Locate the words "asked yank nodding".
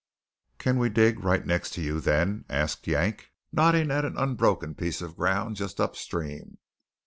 2.49-3.91